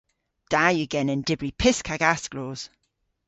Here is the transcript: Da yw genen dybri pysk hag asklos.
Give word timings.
Da 0.51 0.63
yw 0.77 0.89
genen 0.93 1.21
dybri 1.27 1.51
pysk 1.61 1.85
hag 1.91 2.01
asklos. 2.13 2.61